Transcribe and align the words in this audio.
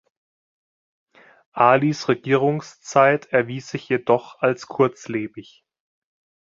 Alis 1.53 2.07
Regierungszeit 2.09 3.27
erwies 3.27 3.69
sich 3.69 3.87
jedoch 3.87 4.39
als 4.39 4.65
kurzlebig. 4.65 5.63